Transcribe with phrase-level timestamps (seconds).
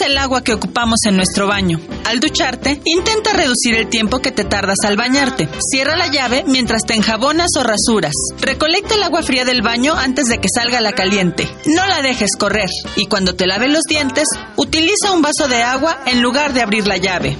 [0.00, 1.80] El agua que ocupamos en nuestro baño.
[2.04, 5.48] Al ducharte, intenta reducir el tiempo que te tardas al bañarte.
[5.58, 8.12] Cierra la llave mientras te enjabonas o rasuras.
[8.40, 11.48] Recolecta el agua fría del baño antes de que salga la caliente.
[11.66, 12.68] No la dejes correr.
[12.96, 16.86] Y cuando te laves los dientes, utiliza un vaso de agua en lugar de abrir
[16.86, 17.36] la llave.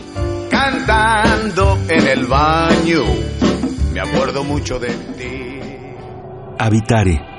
[0.50, 3.04] Cantando en el baño,
[3.92, 5.60] me acuerdo mucho de ti.
[6.58, 7.33] Habitare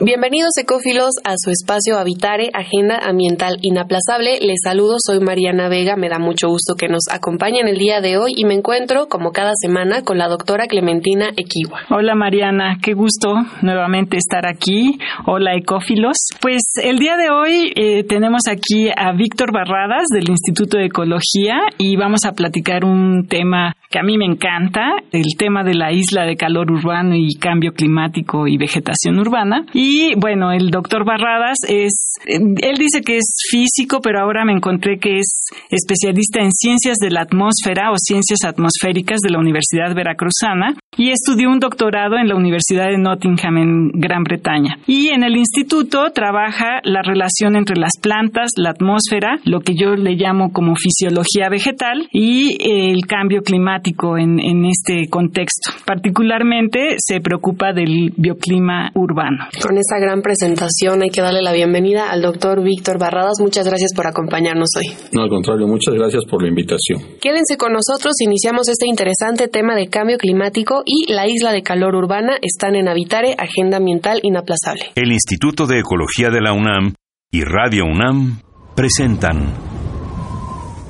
[0.00, 4.40] Bienvenidos ecófilos a su espacio Habitare, Agenda Ambiental Inaplazable.
[4.40, 8.18] Les saludo, soy Mariana Vega, me da mucho gusto que nos acompañen el día de
[8.18, 11.82] hoy y me encuentro, como cada semana, con la doctora Clementina Equiwa.
[11.90, 14.98] Hola Mariana, qué gusto nuevamente estar aquí.
[15.26, 16.16] Hola ecófilos.
[16.40, 21.54] Pues el día de hoy eh, tenemos aquí a Víctor Barradas del Instituto de Ecología
[21.78, 25.92] y vamos a platicar un tema que a mí me encanta, el tema de la
[25.92, 29.64] isla de calor urbano y cambio climático y vegetación urbana.
[29.72, 29.83] Y
[30.16, 35.18] bueno, el doctor Barradas es, él dice que es físico, pero ahora me encontré que
[35.18, 41.10] es especialista en ciencias de la atmósfera o ciencias atmosféricas de la Universidad Veracruzana y
[41.10, 44.78] estudió un doctorado en la Universidad de Nottingham en Gran Bretaña.
[44.86, 49.94] Y en el instituto trabaja la relación entre las plantas, la atmósfera, lo que yo
[49.96, 55.72] le llamo como fisiología vegetal y el cambio climático en, en este contexto.
[55.84, 59.46] Particularmente se preocupa del bioclima urbano.
[59.74, 63.40] Con esta gran presentación hay que darle la bienvenida al doctor Víctor Barradas.
[63.40, 64.94] Muchas gracias por acompañarnos hoy.
[65.10, 67.02] No, al contrario, muchas gracias por la invitación.
[67.20, 71.96] Quédense con nosotros, iniciamos este interesante tema de cambio climático y la isla de calor
[71.96, 74.92] urbana están en Habitare, Agenda Ambiental Inaplazable.
[74.94, 76.94] El Instituto de Ecología de la UNAM
[77.32, 78.42] y Radio UNAM
[78.76, 79.54] presentan.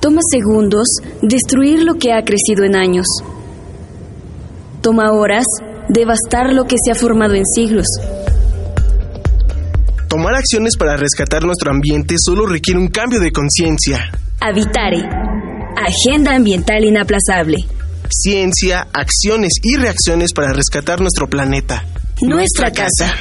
[0.02, 0.88] Toma segundos
[1.22, 3.06] destruir lo que ha crecido en años.
[4.82, 5.46] Toma horas
[5.88, 7.86] devastar lo que se ha formado en siglos.
[10.14, 14.12] Tomar acciones para rescatar nuestro ambiente solo requiere un cambio de conciencia.
[14.40, 15.02] Habitare.
[15.76, 17.56] Agenda ambiental inaplazable.
[18.10, 21.84] Ciencia, acciones y reacciones para rescatar nuestro planeta.
[22.22, 23.12] Nuestra casa.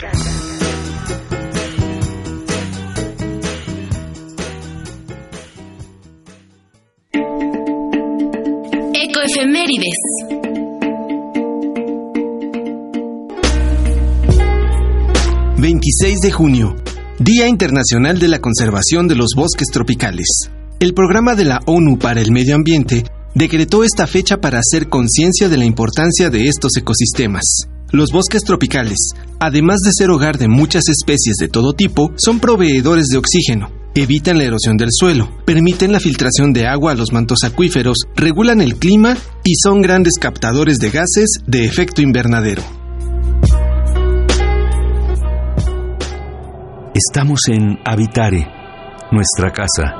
[8.93, 9.97] Ecoefemérides.
[15.57, 16.82] ...26 de junio...
[17.23, 20.27] Día Internacional de la Conservación de los Bosques Tropicales.
[20.81, 25.47] El programa de la ONU para el Medio Ambiente decretó esta fecha para hacer conciencia
[25.47, 27.69] de la importancia de estos ecosistemas.
[27.93, 28.97] Los bosques tropicales,
[29.39, 34.37] además de ser hogar de muchas especies de todo tipo, son proveedores de oxígeno, evitan
[34.37, 38.75] la erosión del suelo, permiten la filtración de agua a los mantos acuíferos, regulan el
[38.75, 42.82] clima y son grandes captadores de gases de efecto invernadero.
[46.95, 48.45] Estamos en Habitare,
[49.11, 49.95] nuestra casa.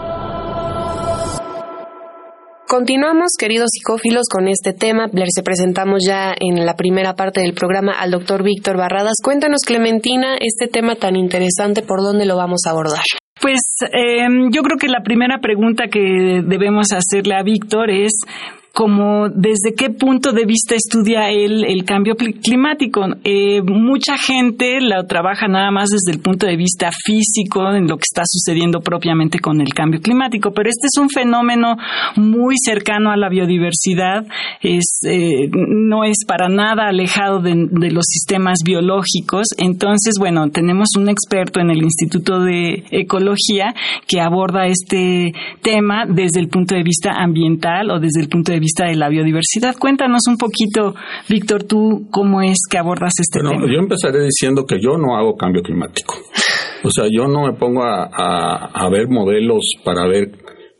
[2.67, 5.07] Continuamos, queridos psicófilos, con este tema.
[5.11, 9.15] Les presentamos ya en la primera parte del programa al doctor Víctor Barradas.
[9.23, 13.01] Cuéntanos, Clementina, este tema tan interesante, ¿por dónde lo vamos a abordar?
[13.41, 13.61] Pues
[13.91, 18.11] eh, yo creo que la primera pregunta que debemos hacerle a Víctor es
[18.73, 23.05] como desde qué punto de vista estudia él el cambio climático.
[23.23, 27.97] Eh, mucha gente lo trabaja nada más desde el punto de vista físico, en lo
[27.97, 31.77] que está sucediendo propiamente con el cambio climático, pero este es un fenómeno
[32.15, 34.25] muy cercano a la biodiversidad,
[34.63, 34.79] eh,
[35.51, 39.49] no es para nada alejado de, de los sistemas biológicos.
[39.59, 43.75] Entonces, bueno, tenemos un experto en el Instituto de Ecología
[44.07, 48.62] que aborda este tema desde el punto de vista ambiental o desde el punto de
[48.63, 49.75] vista de la biodiversidad.
[49.77, 50.95] Cuéntanos un poquito,
[51.29, 53.73] Víctor, tú cómo es que abordas este bueno, tema.
[53.73, 56.15] Yo empezaré diciendo que yo no hago cambio climático.
[56.83, 60.31] O sea, yo no me pongo a, a, a ver modelos para ver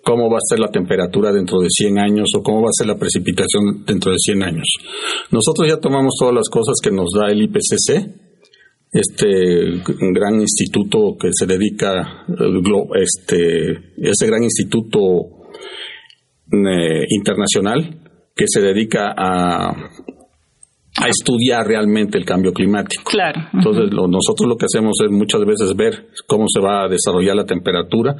[0.03, 2.87] cómo va a ser la temperatura dentro de 100 años o cómo va a ser
[2.87, 4.67] la precipitación dentro de 100 años.
[5.31, 8.23] Nosotros ya tomamos todas las cosas que nos da el IPCC,
[8.91, 9.81] este
[10.13, 12.25] gran instituto que se dedica,
[12.95, 14.99] este, ese gran instituto
[16.53, 17.99] eh, internacional
[18.35, 23.03] que se dedica a, a estudiar realmente el cambio climático.
[23.05, 23.41] Claro.
[23.53, 27.35] Entonces, lo, nosotros lo que hacemos es muchas veces ver cómo se va a desarrollar
[27.35, 28.15] la temperatura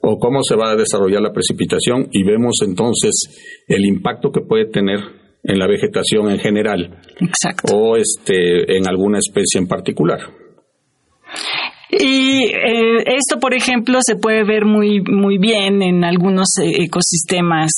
[0.00, 4.66] o cómo se va a desarrollar la precipitación y vemos entonces el impacto que puede
[4.66, 5.00] tener
[5.42, 6.98] en la vegetación en general.
[7.20, 7.76] Exacto.
[7.76, 10.20] O este, en alguna especie en particular.
[11.90, 17.70] Y eh, esto, por ejemplo, se puede ver muy, muy bien en algunos eh, ecosistemas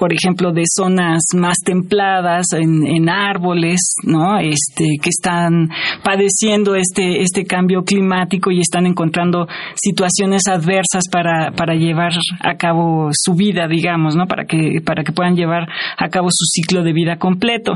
[0.00, 4.38] por ejemplo, de zonas más templadas, en, árboles, ¿no?
[4.38, 5.68] Este, que están
[6.02, 13.10] padeciendo este, este cambio climático y están encontrando situaciones adversas para, para llevar a cabo
[13.12, 14.26] su vida, digamos, ¿no?
[14.26, 15.68] Para que, para que puedan llevar
[15.98, 17.72] a cabo su ciclo de vida completo.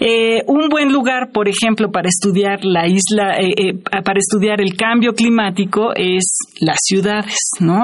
[0.00, 3.74] Eh, un buen lugar, por ejemplo, para estudiar la isla, eh, eh,
[4.04, 6.24] para estudiar el cambio climático es
[6.60, 7.82] las ciudades, ¿no?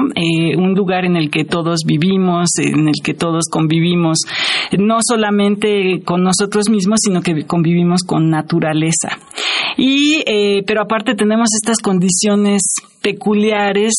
[0.56, 4.20] un lugar en el que todos vivimos, en el que todos convivimos
[4.78, 9.18] no solamente con nosotros mismos, sino que convivimos con naturaleza.
[9.76, 12.62] Y, eh, pero aparte tenemos estas condiciones
[13.02, 13.92] peculiares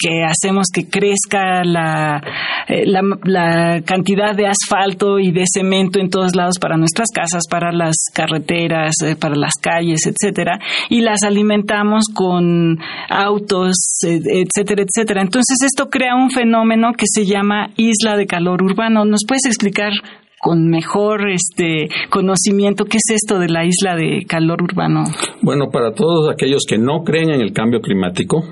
[0.00, 2.20] que hacemos que crezca la,
[2.68, 7.44] eh, la, la, cantidad de asfalto y de cemento en todos lados para nuestras casas,
[7.48, 10.58] para las carreteras, eh, para las calles, etcétera,
[10.88, 12.78] y las alimentamos con
[13.08, 15.22] autos, etcétera, etcétera.
[15.22, 18.99] Entonces esto crea un fenómeno que se llama isla de calor urbano.
[19.04, 19.92] ¿Nos puedes explicar
[20.40, 25.04] con mejor este conocimiento qué es esto de la isla de calor urbano?
[25.42, 28.42] Bueno, para todos aquellos que no creen en el cambio climático,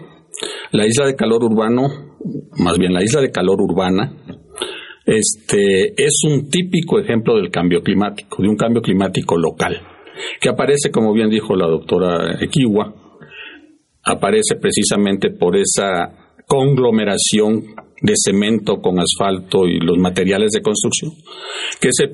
[0.70, 1.88] la isla de calor urbano,
[2.58, 4.12] más bien la isla de calor urbana,
[5.06, 9.80] este es un típico ejemplo del cambio climático, de un cambio climático local,
[10.40, 12.94] que aparece, como bien dijo la doctora Equiwa,
[14.04, 17.62] aparece precisamente por esa conglomeración
[18.00, 21.12] de cemento con asfalto y los materiales de construcción
[21.80, 22.06] que se,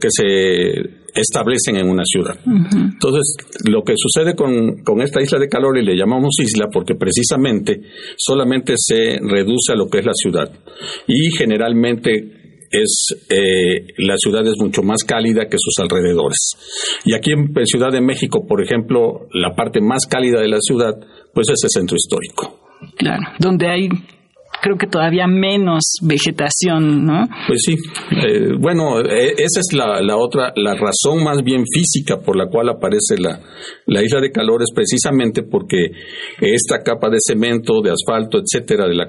[0.00, 2.38] que se establecen en una ciudad.
[2.46, 6.94] Entonces, lo que sucede con, con, esta isla de calor, y le llamamos isla porque
[6.94, 7.80] precisamente
[8.16, 10.50] solamente se reduce a lo que es la ciudad.
[11.06, 12.38] Y generalmente
[12.70, 17.00] es eh, la ciudad es mucho más cálida que sus alrededores.
[17.04, 20.94] Y aquí en Ciudad de México, por ejemplo, la parte más cálida de la ciudad,
[21.32, 22.60] pues es el centro histórico.
[22.96, 23.88] Claro, donde hay
[24.60, 27.26] creo que todavía menos vegetación, ¿no?
[27.46, 27.74] Pues sí.
[27.74, 32.48] Eh, bueno, eh, esa es la, la, otra, la razón más bien física por la
[32.48, 33.40] cual aparece la,
[33.86, 35.90] la isla de calor es precisamente porque
[36.40, 39.08] esta capa de cemento, de asfalto, etcétera, de, la,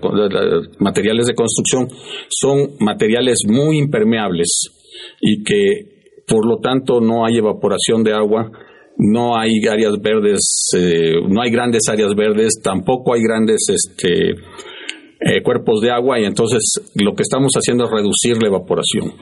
[0.80, 1.88] materiales de construcción,
[2.30, 4.48] son materiales muy impermeables
[5.22, 8.52] y que por lo tanto no hay evaporación de agua
[9.02, 10.42] no hay áreas verdes,
[10.76, 14.36] eh, no hay grandes áreas verdes, tampoco hay grandes este,
[15.20, 16.62] eh, cuerpos de agua y entonces
[16.96, 19.14] lo que estamos haciendo es reducir la evaporación.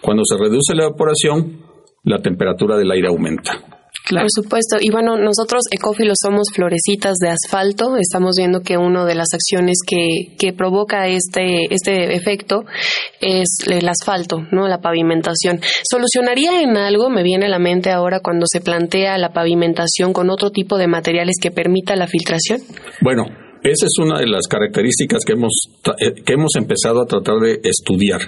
[0.00, 1.62] Cuando se reduce la evaporación,
[2.04, 3.78] la temperatura del aire aumenta.
[4.10, 4.76] Por supuesto.
[4.80, 7.96] Y bueno, nosotros ecófilos somos florecitas de asfalto.
[7.98, 12.64] Estamos viendo que una de las acciones que, que provoca este, este efecto
[13.20, 14.66] es el asfalto, ¿no?
[14.66, 15.60] La pavimentación.
[15.88, 17.10] ¿Solucionaría en algo?
[17.10, 20.88] Me viene a la mente ahora cuando se plantea la pavimentación con otro tipo de
[20.88, 22.60] materiales que permita la filtración.
[23.02, 23.26] Bueno,
[23.62, 25.52] esa es una de las características que hemos,
[26.00, 28.20] eh, que hemos empezado a tratar de estudiar.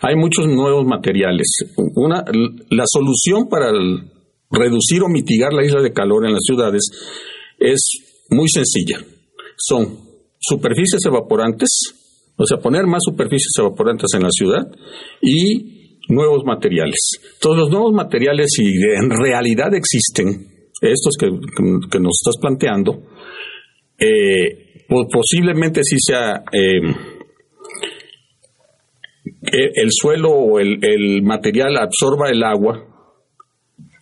[0.00, 1.46] Hay muchos nuevos materiales.
[1.76, 2.24] Una,
[2.70, 3.70] la solución para
[4.50, 6.82] reducir o mitigar la isla de calor en las ciudades
[7.58, 7.80] es
[8.30, 8.98] muy sencilla.
[9.56, 9.98] Son
[10.38, 11.68] superficies evaporantes,
[12.36, 14.66] o sea, poner más superficies evaporantes en la ciudad
[15.20, 16.98] y nuevos materiales.
[17.40, 20.48] Todos los nuevos materiales, si en realidad existen,
[20.80, 21.28] estos que,
[21.90, 23.02] que nos estás planteando,
[23.98, 24.71] eh,
[25.10, 26.90] posiblemente sí sea em,
[29.42, 32.84] e, el suelo o el, material absorba el agua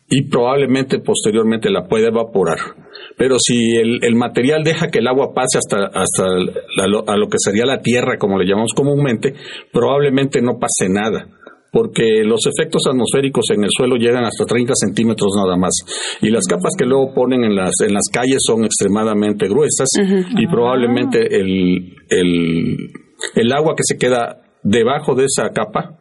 [0.09, 2.59] y probablemente posteriormente la pueda evaporar.
[3.17, 7.67] Pero si el, material deja que el agua pase hasta, hasta a lo que sería
[7.67, 9.35] la tierra, como le llamamos comúnmente,
[9.73, 11.40] probablemente no pase nada
[11.71, 15.73] porque los efectos atmosféricos en el suelo llegan hasta 30 centímetros nada más.
[16.21, 19.89] Y las capas que luego ponen en las, en las calles son extremadamente gruesas
[20.37, 22.77] y probablemente el, el,
[23.35, 26.00] el agua que se queda debajo de esa capa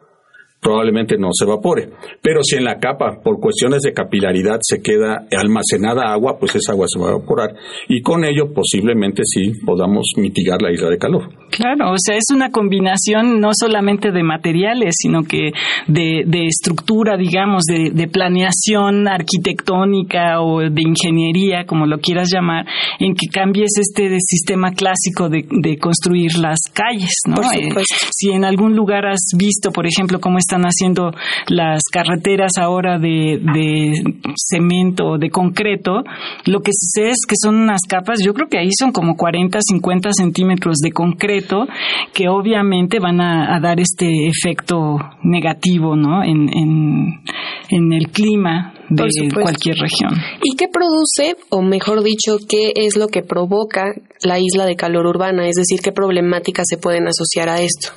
[0.60, 1.88] probablemente no se evapore.
[2.22, 6.72] Pero si en la capa, por cuestiones de capilaridad, se queda almacenada agua, pues esa
[6.72, 7.54] agua se va a evaporar.
[7.88, 11.30] Y con ello posiblemente sí podamos mitigar la isla de calor.
[11.50, 15.50] Claro, o sea, es una combinación no solamente de materiales, sino que
[15.88, 22.66] de, estructura, digamos, de, planeación arquitectónica o de ingeniería, como lo quieras llamar,
[22.98, 27.40] en que cambies este sistema clásico de, construir las calles, ¿no?
[27.52, 27.70] Eh,
[28.10, 31.12] si en algún lugar has visto, por ejemplo, cómo está están haciendo
[31.48, 33.92] las carreteras ahora de,
[34.34, 36.02] cemento, de concreto,
[36.44, 39.60] lo que sé es que son unas capas, yo creo que ahí son como 40,
[39.62, 41.66] 50 centímetros de concreto
[42.12, 46.22] que obviamente van a, dar este efecto negativo, ¿no?
[46.24, 47.20] En, en,
[47.68, 50.12] en el clima de cualquier región.
[50.42, 55.06] ¿Y qué produce, o mejor dicho, qué es lo que provoca la isla de calor
[55.06, 55.48] urbana?
[55.48, 57.90] Es decir, ¿qué problemáticas se pueden asociar a esto?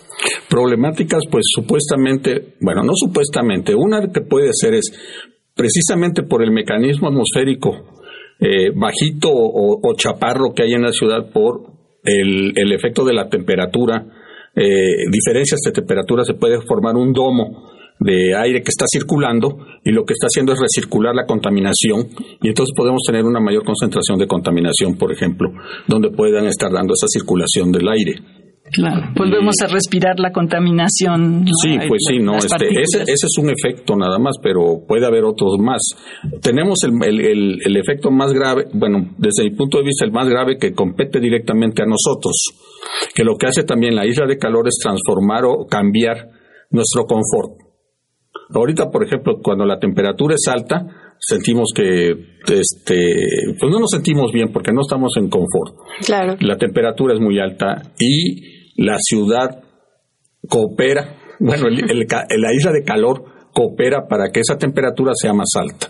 [0.50, 4.92] Problemáticas, pues supuestamente, bueno, no supuestamente, una que puede ser es
[5.56, 7.72] precisamente por el mecanismo atmosférico
[8.40, 11.62] eh, bajito o, chaparro que hay en la ciudad por
[12.04, 14.06] el, el efecto de la temperatura,
[14.56, 17.72] eh, diferencias de temperatura, se puede formar un domo
[18.04, 22.08] de aire que está circulando y lo que está haciendo es recircular la contaminación
[22.42, 25.50] y entonces podemos tener una mayor concentración de contaminación, por ejemplo,
[25.88, 28.16] donde puedan estar dando esa circulación del aire.
[28.72, 31.46] Claro, volvemos a respirar la contaminación.
[31.62, 35.26] Sí, pues sí, no, este, ese, ese, es un efecto nada más, pero puede haber
[35.26, 35.82] otros más.
[36.42, 40.28] Tenemos el, el, el, efecto más grave, bueno, desde mi punto de vista, el más
[40.28, 42.34] grave que compete directamente a nosotros,
[43.14, 46.30] que lo que hace también la isla de calor es transformar o cambiar
[46.72, 47.73] nuestro confort.
[48.54, 50.86] Ahorita, por ejemplo, cuando la temperatura es alta,
[51.20, 52.12] sentimos que
[52.48, 55.76] este pues no nos sentimos bien porque no estamos en confort.
[56.06, 56.36] Claro.
[56.42, 59.64] La temperatura es muy alta y la ciudad
[60.48, 65.90] coopera, bueno, la isla de calor coopera para que esa temperatura sea más alta.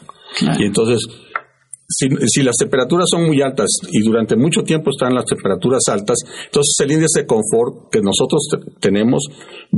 [0.60, 1.00] Y entonces,
[1.88, 6.17] si, si, las temperaturas son muy altas y durante mucho tiempo están las temperaturas altas,
[6.46, 8.48] entonces el índice de confort que nosotros
[8.79, 9.24] tenemos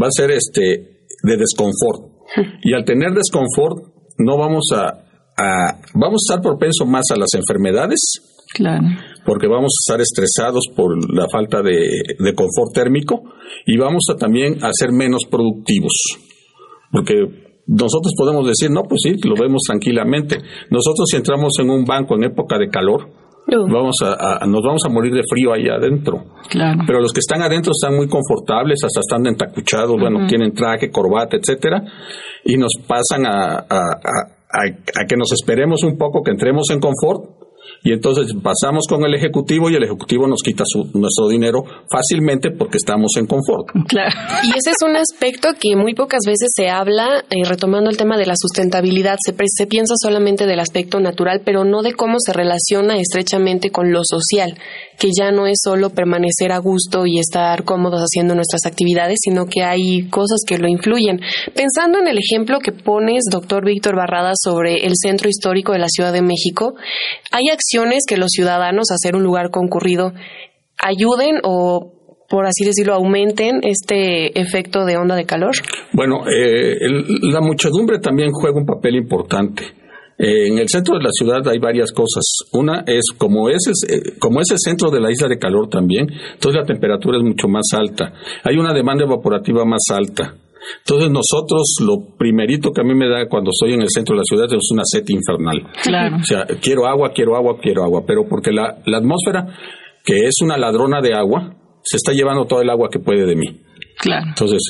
[0.02, 2.15] va a ser este de desconfort.
[2.64, 5.04] Y al tener desconfort, no vamos a,
[5.94, 8.00] vamos a estar propensos más a las enfermedades.
[8.54, 8.88] Claro.
[9.26, 13.24] Porque vamos a estar estresados por la falta de, confort térmico
[13.66, 15.94] y vamos a también a ser menos productivos.
[16.92, 17.16] Porque
[17.68, 20.38] nosotros podemos decir, no, pues sí, lo vemos tranquilamente.
[20.70, 23.10] Nosotros si entramos en un banco en época de calor,
[23.48, 26.24] vamos a, nos vamos a morir de frío ahí adentro.
[26.50, 26.80] Claro.
[26.86, 31.38] Pero los que están adentro están muy confortables, hasta están entacuchados, bueno, tienen traje, corbata,
[31.38, 31.84] etcétera,
[32.44, 37.45] y nos pasan a, a que nos esperemos un poco, que entremos en confort
[37.86, 40.64] y entonces pasamos con el Ejecutivo y el Ejecutivo nos quita
[40.96, 43.68] nuestro dinero fácilmente porque estamos en confort.
[43.88, 44.10] Claro.
[44.44, 48.18] Y ese es un aspecto que muy pocas veces se habla, eh, retomando el tema
[48.18, 52.34] de la sustentabilidad, se, se piensa solamente del aspecto natural, pero no de cómo se
[52.34, 54.58] relaciona estrechamente con lo social,
[54.98, 59.46] que ya no es solo permanecer a gusto y estar cómodos haciendo nuestras actividades, sino
[59.46, 61.20] que hay cosas que lo influyen.
[61.54, 65.88] Pensando en el ejemplo que pones, doctor Víctor Barrada, sobre el centro histórico de la
[65.88, 66.74] Ciudad de México,
[67.32, 67.75] hay acciones
[68.08, 70.14] que los ciudadanos a ser un lugar concurrido
[70.78, 71.92] ayuden o
[72.28, 75.54] por así decirlo, aumenten este efecto de onda de calor?
[75.94, 76.76] Bueno, eh,
[77.22, 79.64] la muchedumbre también juega un papel importante.
[80.18, 82.24] Eh, en el centro de la ciudad hay varias cosas.
[82.54, 86.08] Una es como es, eh, como es el centro de la isla de calor también,
[86.34, 88.14] entonces la temperatura es mucho más alta.
[88.44, 90.36] Hay una demanda evaporativa más alta.
[90.80, 94.20] Entonces nosotros lo primerito que a mí me da cuando estoy en el centro de
[94.20, 95.68] la ciudad es una sed infernal.
[95.84, 96.18] Claro.
[96.18, 99.48] O sea, quiero agua, quiero agua, quiero agua, pero porque la, la atmósfera,
[100.04, 103.36] que es una ladrona de agua, se está llevando todo el agua que puede de
[103.36, 103.62] mí.
[104.00, 104.26] Claro.
[104.30, 104.62] Entonces,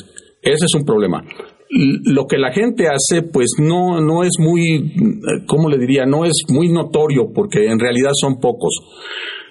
[0.42, 1.24] ese es un problema.
[1.68, 4.94] Lo que la gente hace, pues no, no es muy,
[5.46, 6.06] ¿cómo le diría?
[6.06, 8.78] No es muy notorio porque en realidad son pocos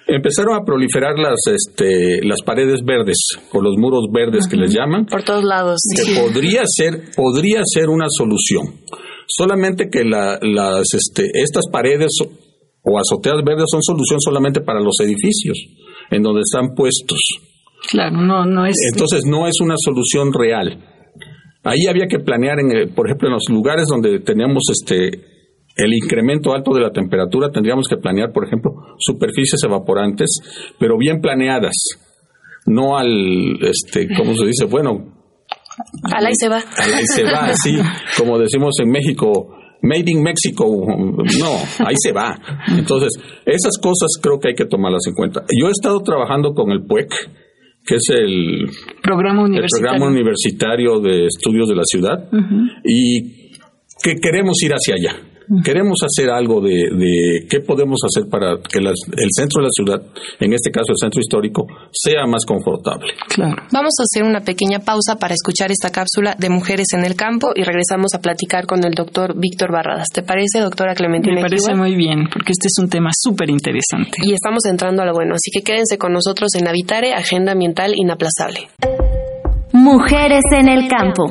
[0.06, 3.16] empezaron a proliferar las este las paredes verdes
[3.52, 5.06] o los muros verdes que les llaman.
[5.06, 8.80] Por todos lados que podría ser podría ser una solución.
[9.26, 12.10] Solamente que la, las este estas paredes
[12.82, 15.58] o azoteas verdes son solución solamente para los edificios
[16.10, 17.18] en donde están puestos.
[17.90, 20.92] Claro no no es entonces no es una solución real.
[21.64, 25.35] Ahí había que planear en por ejemplo en los lugares donde tenemos este
[25.76, 31.20] el incremento alto de la temperatura tendríamos que planear, por ejemplo, superficies evaporantes, pero bien
[31.20, 31.74] planeadas,
[32.66, 34.64] no al, este, ¿cómo se dice?
[34.64, 35.14] Bueno.
[36.14, 36.56] Al ahí se va.
[36.78, 37.76] Al ahí se va, sí,
[38.16, 42.38] como decimos en México, Made in Mexico, no, ahí se va.
[42.76, 43.12] Entonces,
[43.44, 45.42] esas cosas creo que hay que tomarlas en cuenta.
[45.60, 47.10] Yo he estado trabajando con el PUEC,
[47.84, 48.66] que es el
[49.02, 52.28] programa universitario, programa universitario de estudios de la ciudad,
[52.84, 53.52] y
[54.02, 55.35] que queremos ir hacia allá.
[55.64, 60.02] Queremos hacer algo de, de qué podemos hacer para que el centro de la ciudad,
[60.40, 63.12] en este caso el centro histórico, sea más confortable.
[63.28, 63.56] Claro.
[63.72, 67.52] Vamos a hacer una pequeña pausa para escuchar esta cápsula de Mujeres en el Campo
[67.54, 70.08] y regresamos a platicar con el doctor Víctor Barradas.
[70.12, 71.36] ¿Te parece, doctora Clementina?
[71.36, 74.18] Me parece muy bien, porque este es un tema súper interesante.
[74.22, 77.92] Y estamos entrando a lo bueno, así que quédense con nosotros en Habitare, Agenda Ambiental
[77.94, 78.68] Inaplazable.
[79.72, 81.24] Mujeres en el Campo.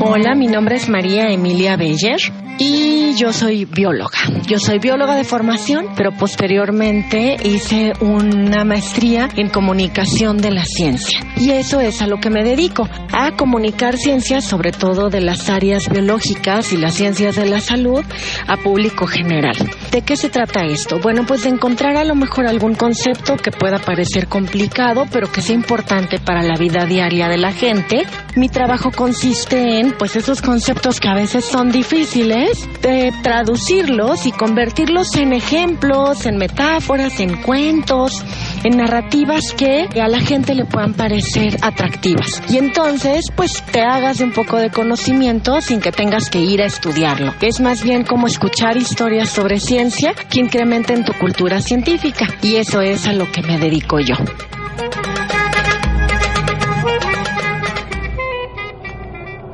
[0.00, 2.20] Hola, mi nombre es María Emilia Beller
[2.60, 4.18] y yo soy bióloga.
[4.46, 11.20] Yo soy bióloga de formación, pero posteriormente hice una maestría en comunicación de la ciencia.
[11.38, 15.48] Y eso es a lo que me dedico, a comunicar ciencias, sobre todo de las
[15.48, 18.04] áreas biológicas y las ciencias de la salud,
[18.46, 19.56] a público general.
[19.90, 21.00] ¿De qué se trata esto?
[21.00, 25.40] Bueno, pues de encontrar a lo mejor algún concepto que pueda parecer complicado, pero que
[25.40, 28.02] sea importante para la vida diaria de la gente.
[28.36, 32.49] Mi trabajo consiste en, pues, esos conceptos que a veces son difíciles,
[32.82, 38.24] de traducirlos y convertirlos en ejemplos, en metáforas, en cuentos,
[38.64, 42.42] en narrativas que a la gente le puedan parecer atractivas.
[42.48, 46.66] Y entonces, pues te hagas un poco de conocimiento sin que tengas que ir a
[46.66, 47.34] estudiarlo.
[47.40, 52.26] Es más bien como escuchar historias sobre ciencia que incrementen tu cultura científica.
[52.42, 54.14] Y eso es a lo que me dedico yo.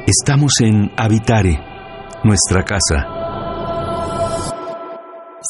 [0.06, 1.58] Estamos en Habitare,
[2.26, 3.06] nuestra casa.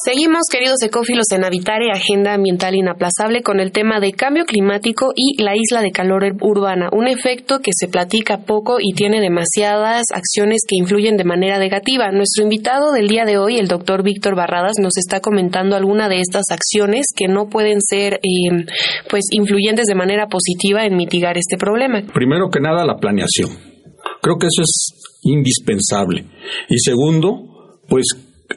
[0.05, 5.43] Seguimos, queridos ecófilos, en Habitare, Agenda Ambiental Inaplazable, con el tema de cambio climático y
[5.43, 10.61] la isla de calor urbana, un efecto que se platica poco y tiene demasiadas acciones
[10.69, 12.13] que influyen de manera negativa.
[12.13, 16.21] Nuestro invitado del día de hoy, el doctor Víctor Barradas, nos está comentando alguna de
[16.21, 18.67] estas acciones que no pueden ser eh,
[19.09, 22.03] pues influyentes de manera positiva en mitigar este problema.
[22.13, 23.76] Primero que nada, la planeación.
[24.23, 26.25] Creo que eso es indispensable.
[26.69, 28.07] Y segundo, pues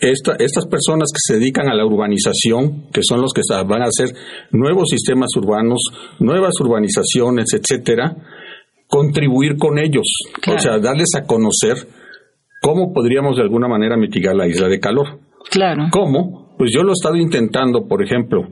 [0.01, 3.85] esta, estas personas que se dedican a la urbanización, que son los que van a
[3.85, 4.15] hacer
[4.51, 5.79] nuevos sistemas urbanos,
[6.19, 8.15] nuevas urbanizaciones, etcétera,
[8.87, 10.07] contribuir con ellos,
[10.47, 11.87] o sea, darles a conocer
[12.61, 15.19] cómo podríamos de alguna manera mitigar la isla de calor.
[15.49, 15.87] Claro.
[15.91, 16.55] ¿Cómo?
[16.57, 18.47] Pues yo lo he estado intentando, por ejemplo,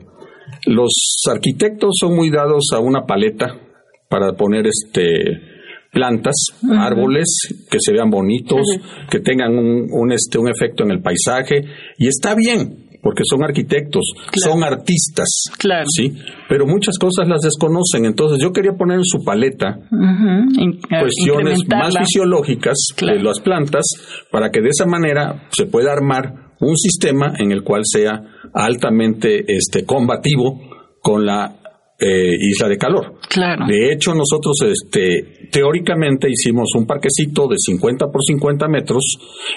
[0.66, 0.92] los
[1.30, 3.58] arquitectos son muy dados a una paleta
[4.08, 5.57] para poner este
[5.98, 6.34] plantas,
[6.78, 7.26] árboles
[7.68, 8.62] que se vean bonitos,
[9.10, 11.64] que tengan un, este, un efecto en el paisaje.
[11.98, 15.28] Y está bien porque son arquitectos, son artistas,
[15.58, 15.86] claro.
[15.88, 16.14] sí,
[16.48, 18.04] pero muchas cosas las desconocen.
[18.04, 19.78] Entonces yo quería poner en su paleta
[21.00, 23.84] cuestiones más fisiológicas de las plantas
[24.30, 28.20] para que de esa manera se pueda armar un sistema en el cual sea
[28.52, 30.60] altamente este combativo
[31.00, 31.58] con la
[31.98, 33.14] eh, isla de calor.
[33.28, 33.66] Claro.
[33.66, 39.04] De hecho, nosotros este, teóricamente hicimos un parquecito de 50 por 50 metros,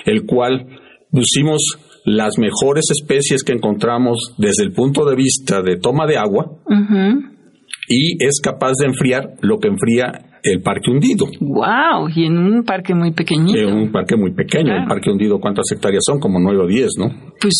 [0.05, 0.65] el cual
[1.11, 6.57] pusimos las mejores especies que encontramos desde el punto de vista de toma de agua
[7.87, 11.27] y es capaz de enfriar lo que enfría el parque hundido.
[11.39, 12.09] ¡Wow!
[12.15, 13.59] Y en un parque muy pequeñito.
[13.59, 14.73] En un parque muy pequeño.
[14.73, 16.19] El parque hundido, ¿cuántas hectáreas son?
[16.19, 17.09] Como 9 o 10, ¿no?
[17.39, 17.53] Pues,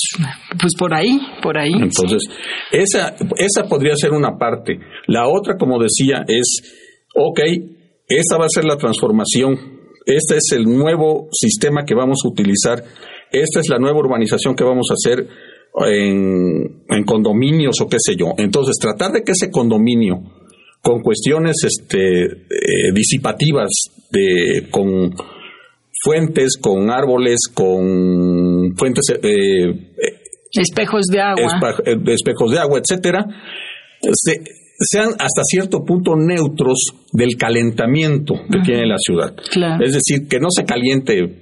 [0.60, 1.74] pues por ahí, por ahí.
[1.74, 2.24] Entonces,
[2.72, 4.80] esa, esa podría ser una parte.
[5.08, 7.40] La otra, como decía, es, ok,
[8.08, 9.58] esta va a ser la transformación.
[10.06, 12.84] Este es el nuevo sistema que vamos a utilizar.
[13.32, 15.28] Esta es la nueva urbanización que vamos a hacer
[15.88, 18.34] en, en condominios o qué sé yo.
[18.38, 20.41] Entonces, tratar de que ese condominio
[20.82, 23.70] con cuestiones este, eh, disipativas,
[24.12, 25.16] de, con
[26.04, 29.06] fuentes, con árboles, con fuentes...
[29.22, 29.92] Eh,
[30.52, 31.76] espejos de agua.
[31.86, 33.26] Eh, espejos de agua, etcétera,
[34.02, 36.80] sean hasta cierto punto neutros
[37.14, 39.36] del calentamiento que tiene la ciudad.
[39.80, 41.41] Es decir, que no se caliente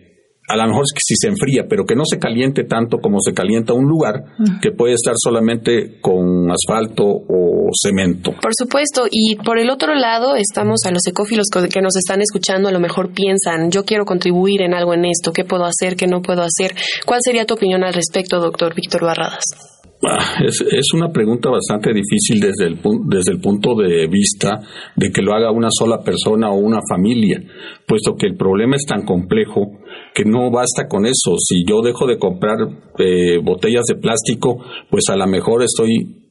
[0.49, 3.73] a lo mejor si se enfría, pero que no se caliente tanto como se calienta
[3.73, 4.23] un lugar
[4.61, 8.31] que puede estar solamente con asfalto o cemento.
[8.41, 12.67] Por supuesto, y por el otro lado estamos a los ecófilos que nos están escuchando,
[12.67, 16.07] a lo mejor piensan, yo quiero contribuir en algo en esto, ¿qué puedo hacer, qué
[16.07, 16.75] no puedo hacer?
[17.05, 19.78] ¿Cuál sería tu opinión al respecto, doctor Víctor Barradas?
[20.01, 24.61] Ah, es, es, una pregunta bastante difícil desde el, desde el punto de vista
[24.95, 27.43] de que lo haga una sola persona o una familia,
[27.85, 29.79] puesto que el problema es tan complejo
[30.13, 31.35] que no basta con eso.
[31.37, 32.59] Si yo dejo de comprar
[32.97, 36.29] eh, botellas de plástico, pues a lo mejor estoy,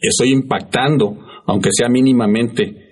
[0.00, 2.86] estoy impactando, aunque sea mínimamente.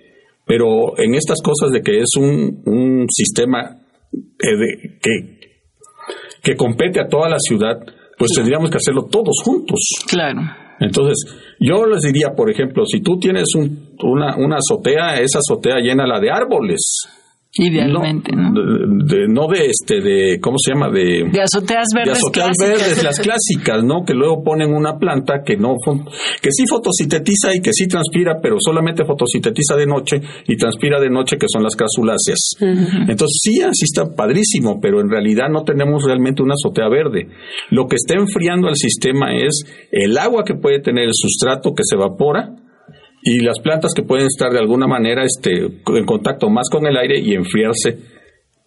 [0.45, 3.79] Pero en estas cosas de que es un, un sistema
[4.39, 5.39] eh, que,
[6.43, 7.77] que compete a toda la ciudad,
[8.17, 9.79] pues tendríamos que hacerlo todos juntos.
[10.07, 10.41] Claro.
[10.79, 16.19] Entonces, yo les diría, por ejemplo, si tú tienes una, una azotea, esa azotea llénala
[16.19, 17.07] de árboles.
[17.57, 18.51] Idealmente, ¿no?
[18.53, 19.47] De, ¿no?
[19.47, 20.89] De, este, de, ¿cómo se llama?
[20.89, 22.13] De, de azoteas verdes.
[22.13, 24.03] De azoteas verdes, las clásicas, ¿no?
[24.05, 25.75] Que luego ponen una planta que no,
[26.41, 31.09] que sí fotosintetiza y que sí transpira, pero solamente fotosintetiza de noche y transpira de
[31.09, 32.57] noche, que son las crasuláceas.
[32.59, 37.27] Entonces, sí, así está padrísimo, pero en realidad no tenemos realmente una azotea verde.
[37.71, 41.83] Lo que está enfriando al sistema es el agua que puede tener el sustrato que
[41.83, 42.55] se evapora
[43.29, 46.95] y las plantas que pueden estar de alguna manera este, en contacto más con el
[46.95, 47.97] aire y enfriarse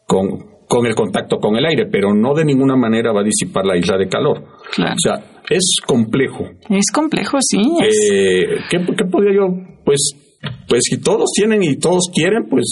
[0.06, 3.64] con, con el contacto con el aire, pero no de ninguna manera va a disipar
[3.64, 4.38] la isla de calor.
[4.38, 5.14] O sea,
[5.48, 6.44] es complejo.
[6.68, 7.62] Es complejo, sí.
[7.82, 9.46] Eh, ¿qué, ¿Qué podría yo?
[9.82, 10.12] Pues,
[10.68, 12.66] pues si todos tienen y todos quieren, pues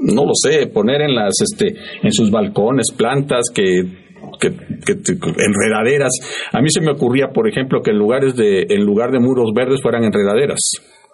[0.00, 1.72] no lo sé, poner en las, este,
[2.02, 4.08] en sus balcones plantas que
[4.40, 6.10] que, enredaderas.
[6.52, 9.52] A mí se me ocurría, por ejemplo, que en lugares de, en lugar de muros
[9.54, 10.58] verdes fueran enredaderas.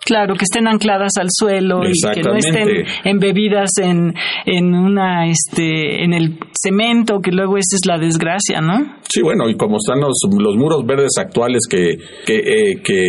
[0.05, 4.15] Claro, que estén ancladas al suelo y que no estén embebidas en,
[4.45, 8.99] en una este en el cemento, que luego esa es la desgracia, ¿no?
[9.09, 13.01] Sí, bueno, y como están los, los muros verdes actuales que que, eh, que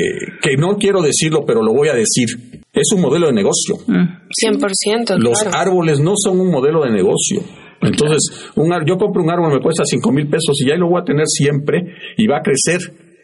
[0.42, 2.28] que no quiero decirlo, pero lo voy a decir.
[2.72, 3.76] Es un modelo de negocio.
[3.88, 5.18] 100%.
[5.18, 5.22] Mm.
[5.22, 7.42] Los árboles no son un modelo de negocio.
[7.82, 11.02] Entonces, un, yo compro un árbol, me cuesta cinco mil pesos y ya lo voy
[11.02, 12.80] a tener siempre y va a crecer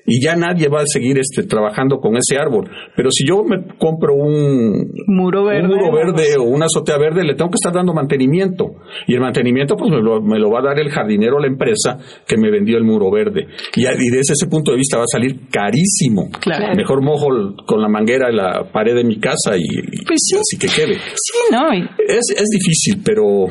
[0.05, 2.69] y ya nadie va a seguir este, trabajando con ese árbol.
[2.95, 7.35] Pero si yo me compro un muro verde, muro verde o una azotea verde, le
[7.35, 8.75] tengo que estar dando mantenimiento.
[9.07, 11.47] Y el mantenimiento pues me lo, me lo va a dar el jardinero o la
[11.47, 13.47] empresa que me vendió el muro verde.
[13.75, 16.29] Y, desde ese punto de vista va a salir carísimo.
[16.75, 17.27] Mejor mojo
[17.65, 19.67] con la manguera la pared de mi casa y,
[20.05, 20.35] pues sí.
[20.35, 20.95] así que quede.
[21.15, 21.71] Sí, no.
[21.73, 23.47] Es, es difícil, pero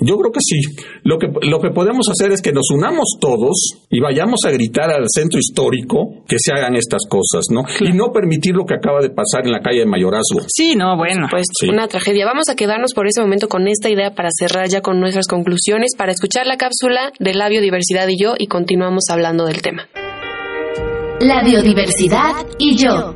[0.00, 0.60] yo creo que sí.
[1.04, 4.90] Lo que, lo que podemos hacer es que nos unamos todos y vayamos a gritar
[4.90, 7.62] al centro histórico que se hagan estas cosas, ¿no?
[7.80, 10.40] Y no permitir lo que acaba de pasar en la calle de Mayorazgo.
[10.48, 11.26] Sí, no, bueno.
[11.30, 12.26] Pues una tragedia.
[12.26, 15.94] Vamos a quedarnos por ese momento con esta idea para cerrar ya con nuestras conclusiones,
[15.96, 19.88] para escuchar la cápsula de la biodiversidad y yo y continuamos hablando del tema.
[21.20, 23.14] La biodiversidad y yo.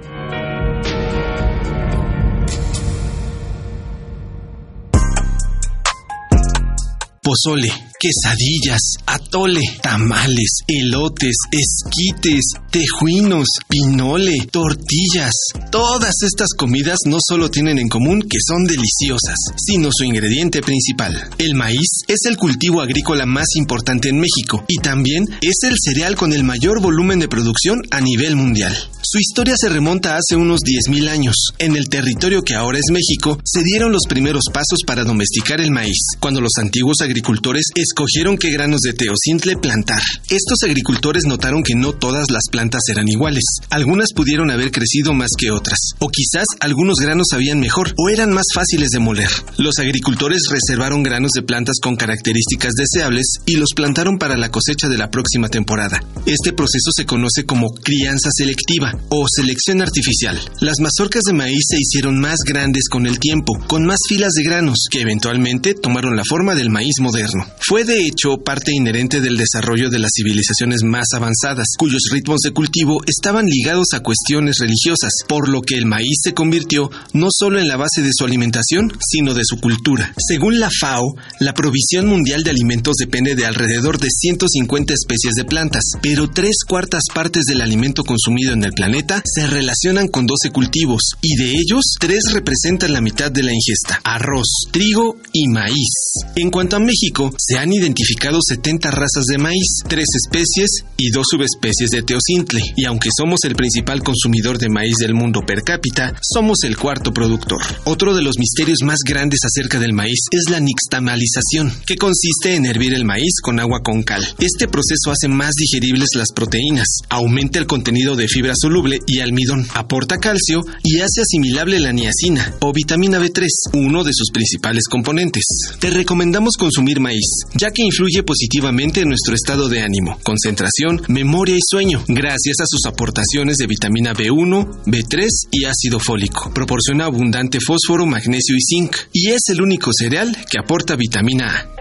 [7.27, 15.33] Pozole, quesadillas, atole, tamales, elotes, esquites, tejuinos, pinole, tortillas.
[15.73, 21.29] Todas estas comidas no solo tienen en común que son deliciosas, sino su ingrediente principal.
[21.39, 26.15] El maíz es el cultivo agrícola más importante en México y también es el cereal
[26.15, 28.77] con el mayor volumen de producción a nivel mundial.
[29.09, 31.37] Su historia se remonta hace unos 10.000 años.
[31.59, 35.71] En el territorio que ahora es México, se dieron los primeros pasos para domesticar el
[35.71, 40.03] maíz, cuando los antiguos agricultores escogieron qué granos de teocintle plantar.
[40.29, 43.45] Estos agricultores notaron que no todas las plantas eran iguales.
[43.71, 48.33] Algunas pudieron haber crecido más que otras, o quizás algunos granos sabían mejor o eran
[48.33, 49.31] más fáciles de moler.
[49.57, 54.89] Los agricultores reservaron granos de plantas con características deseables y los plantaron para la cosecha
[54.89, 56.03] de la próxima temporada.
[56.27, 60.41] Este proceso se conoce como crianza selectiva o selección artificial.
[60.61, 64.45] Las mazorcas de maíz se hicieron más grandes con el tiempo, con más filas de
[64.45, 67.47] granos, que eventualmente tomaron la forma del maíz moderno.
[67.61, 72.53] Fue de hecho parte inherente del desarrollo de las civilizaciones más avanzadas, cuyos ritmos de
[72.53, 77.59] cultivo estaban ligados a cuestiones religiosas, por lo que el maíz se convirtió no solo
[77.59, 80.15] en la base de su alimentación, sino de su cultura.
[80.17, 85.45] Según la FAO, la provisión mundial de alimentos depende de alrededor de 150 especies de
[85.45, 88.86] plantas, pero tres cuartas partes del alimento consumido en el planeta
[89.25, 94.01] se relacionan con 12 cultivos y de ellos, tres representan la mitad de la ingesta,
[94.05, 96.23] arroz, trigo y maíz.
[96.37, 101.27] En cuanto a México, se han identificado 70 razas de maíz, tres especies y dos
[101.31, 106.15] subespecies de teocintle, y aunque somos el principal consumidor de maíz del mundo per cápita,
[106.23, 107.61] somos el cuarto productor.
[107.85, 112.67] Otro de los misterios más grandes acerca del maíz es la nixtamalización, que consiste en
[112.67, 114.25] hervir el maíz con agua con cal.
[114.39, 118.76] Este proceso hace más digeribles las proteínas, aumenta el contenido de fibra soluble
[119.07, 119.67] y almidón.
[119.75, 125.45] Aporta calcio y hace asimilable la niacina o vitamina B3, uno de sus principales componentes.
[125.79, 131.57] Te recomendamos consumir maíz, ya que influye positivamente en nuestro estado de ánimo, concentración, memoria
[131.57, 136.53] y sueño, gracias a sus aportaciones de vitamina B1, B3 y ácido fólico.
[136.53, 141.76] Proporciona abundante fósforo, magnesio y zinc, y es el único cereal que aporta vitamina A.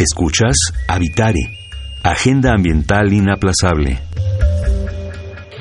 [0.00, 0.56] Escuchas
[0.88, 1.58] Habitare,
[2.02, 3.98] Agenda Ambiental Inaplazable.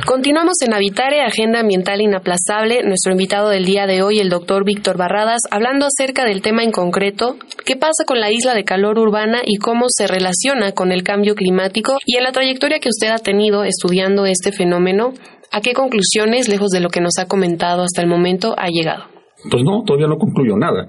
[0.05, 2.83] Continuamos en Habitare, Agenda Ambiental Inaplazable.
[2.83, 6.71] Nuestro invitado del día de hoy, el doctor Víctor Barradas, hablando acerca del tema en
[6.71, 11.03] concreto, qué pasa con la isla de calor urbana y cómo se relaciona con el
[11.03, 15.15] cambio climático y en la trayectoria que usted ha tenido estudiando este fenómeno,
[15.51, 19.03] ¿a qué conclusiones, lejos de lo que nos ha comentado hasta el momento, ha llegado?
[19.51, 20.87] Pues no, todavía no concluyo nada,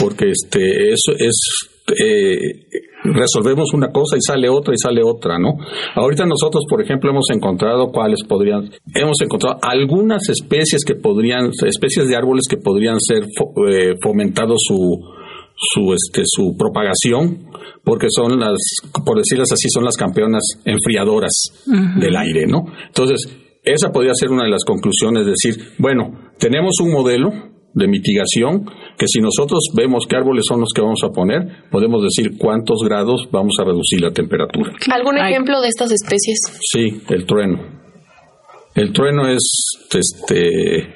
[0.00, 2.66] porque este, eso es eh,
[3.04, 5.54] resolvemos una cosa y sale otra y sale otra, ¿no?
[5.94, 12.08] Ahorita nosotros, por ejemplo, hemos encontrado cuáles podrían, hemos encontrado algunas especies que podrían, especies
[12.08, 13.24] de árboles que podrían ser
[13.68, 15.00] eh, fomentados su,
[15.56, 17.50] su, este, su propagación,
[17.84, 18.58] porque son las,
[19.04, 21.32] por decirlas así, son las campeonas enfriadoras
[21.66, 22.64] del aire, ¿no?
[22.86, 27.30] Entonces, esa podría ser una de las conclusiones, decir, bueno, tenemos un modelo
[27.74, 28.66] de mitigación
[28.98, 32.82] que si nosotros vemos qué árboles son los que vamos a poner, podemos decir cuántos
[32.84, 34.72] grados vamos a reducir la temperatura.
[34.90, 36.38] ¿Algún ejemplo de estas especies?
[36.60, 37.82] Sí, el trueno.
[38.74, 39.42] El trueno es,
[39.94, 40.88] este,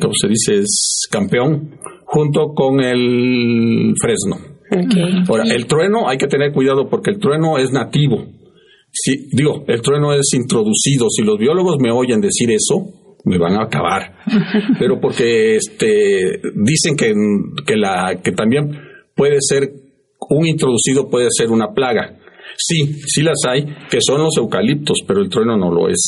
[0.00, 4.36] como se dice, es campeón junto con el fresno.
[5.28, 8.24] Ahora, el trueno hay que tener cuidado porque el trueno es nativo.
[8.92, 11.08] Si, digo, el trueno es introducido.
[11.10, 14.14] Si los biólogos me oyen decir eso, me van a acabar.
[14.78, 17.12] Pero porque este, dicen que,
[17.66, 18.70] que, la, que también
[19.14, 19.70] puede ser,
[20.28, 22.16] un introducido puede ser una plaga.
[22.56, 26.00] Sí, sí las hay, que son los eucaliptos, pero el trueno no lo es.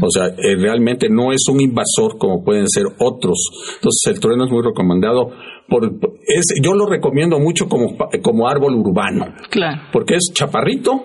[0.00, 3.38] O sea, eh, realmente no es un invasor como pueden ser otros.
[3.74, 5.30] Entonces, el trueno es muy recomendado.
[5.68, 5.84] Por,
[6.26, 9.34] es, yo lo recomiendo mucho como, como árbol urbano.
[9.50, 9.82] Claro.
[9.92, 11.04] Porque es chaparrito,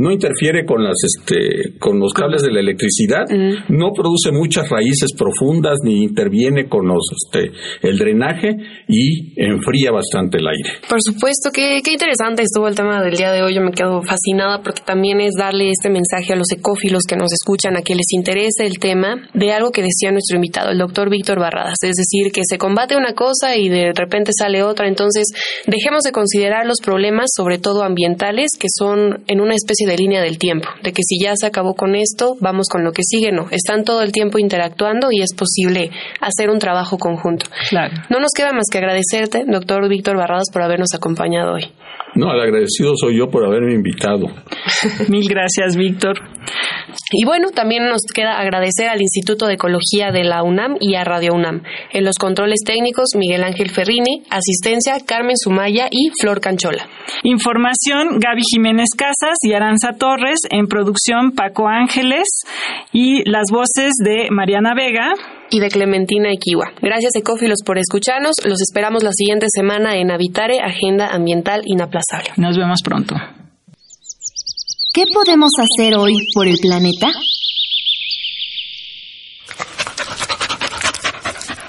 [0.00, 3.26] no interfiere con las este con los cables de la electricidad,
[3.68, 8.56] no produce muchas raíces profundas ni interviene con los este el drenaje
[8.88, 10.70] y enfría bastante el aire.
[10.88, 13.54] Por supuesto, qué, qué interesante estuvo el tema del día de hoy.
[13.54, 17.32] Yo me quedo fascinada porque también es darle este mensaje a los ecófilos que nos
[17.32, 21.10] escuchan, a que les interese el tema de algo que decía nuestro invitado, el doctor
[21.10, 21.76] Víctor Barradas.
[21.82, 24.88] Es decir, que se combate una cosa y de repente sale otra.
[24.88, 25.26] Entonces,
[25.66, 30.22] dejemos de considerar los problemas, sobre todo ambientales, que son en una especie de línea
[30.22, 33.32] del tiempo, de que si ya se acabó con esto, vamos con lo que sigue,
[33.32, 37.46] no, están todo el tiempo interactuando y es posible hacer un trabajo conjunto.
[37.68, 37.94] Claro.
[38.08, 41.64] No nos queda más que agradecerte, doctor Víctor Barradas, por habernos acompañado hoy.
[42.14, 44.26] No, el agradecido soy yo por haberme invitado.
[45.08, 46.18] Mil gracias, Víctor.
[47.12, 51.04] Y bueno, también nos queda agradecer al Instituto de Ecología de la UNAM y a
[51.04, 51.62] Radio UNAM.
[51.92, 56.88] En los controles técnicos, Miguel Ángel Ferrini, asistencia, Carmen Sumaya y Flor Canchola.
[57.22, 60.40] Información, Gaby Jiménez Casas y Aranza Torres.
[60.50, 62.28] En producción, Paco Ángeles
[62.92, 65.12] y las voces de Mariana Vega
[65.50, 66.72] y de Clementina Equiwa.
[66.80, 68.36] Gracias Ecófilos por escucharnos.
[68.44, 72.30] Los esperamos la siguiente semana en Habitare, Agenda Ambiental Inaplazable.
[72.36, 73.16] Nos vemos pronto.
[74.92, 77.06] ¿Qué podemos hacer hoy por el planeta?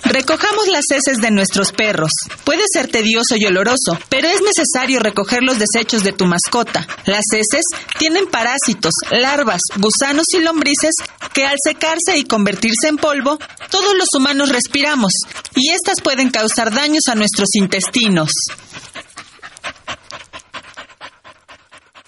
[0.06, 2.10] Recojamos las heces de nuestros perros.
[2.44, 6.88] Puede ser tedioso y oloroso, pero es necesario recoger los desechos de tu mascota.
[7.06, 7.64] Las heces
[8.00, 10.96] tienen parásitos, larvas, gusanos y lombrices
[11.32, 13.38] que al secarse y convertirse en polvo,
[13.70, 15.14] todos los humanos respiramos
[15.56, 18.32] y estas pueden causar daños a nuestros intestinos.